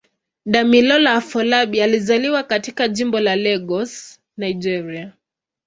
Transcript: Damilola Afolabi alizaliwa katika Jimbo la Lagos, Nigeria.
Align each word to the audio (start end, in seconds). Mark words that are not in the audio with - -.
Damilola 0.45 1.13
Afolabi 1.13 1.81
alizaliwa 1.81 2.43
katika 2.43 2.87
Jimbo 2.87 3.19
la 3.19 3.35
Lagos, 3.35 4.19
Nigeria. 4.37 5.11